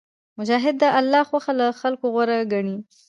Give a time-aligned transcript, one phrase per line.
[0.39, 2.75] مجاهد د الله خوښه له خلکو غوره ګڼي.